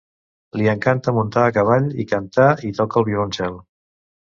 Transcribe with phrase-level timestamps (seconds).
[0.61, 3.67] Li encanta muntar a cavall, i canta i toca el violoncel.